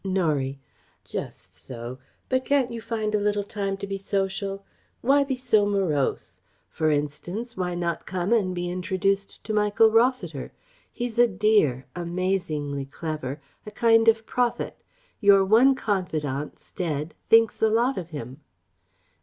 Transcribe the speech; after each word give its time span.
Norie: 0.03 0.59
"Just 1.03 1.53
so. 1.53 1.99
But 2.27 2.43
can't 2.43 2.71
you 2.71 2.81
find 2.81 3.13
a 3.13 3.19
little 3.19 3.43
time 3.43 3.77
to 3.77 3.85
be 3.85 3.99
social? 3.99 4.65
Why 5.01 5.23
be 5.23 5.35
so 5.35 5.67
morose? 5.67 6.41
For 6.71 6.89
instance, 6.89 7.55
why 7.55 7.75
not 7.75 8.07
come 8.07 8.33
and 8.33 8.55
be 8.55 8.67
introduced 8.67 9.43
to 9.43 9.53
Michael 9.53 9.91
Rossiter? 9.91 10.53
He's 10.91 11.19
a 11.19 11.27
dear 11.27 11.85
amazingly 11.95 12.85
clever 12.85 13.39
a 13.63 13.69
kind 13.69 14.07
of 14.07 14.25
prophet 14.25 14.75
Your 15.19 15.45
one 15.45 15.75
confidant, 15.75 16.57
Stead, 16.57 17.13
thinks 17.29 17.61
a 17.61 17.69
lot 17.69 17.95
of 17.99 18.09
him." 18.09 18.41